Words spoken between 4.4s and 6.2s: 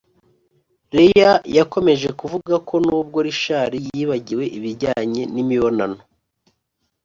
ibijyanye n’imibonano